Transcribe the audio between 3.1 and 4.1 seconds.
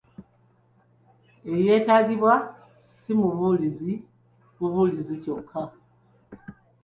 mubuulizi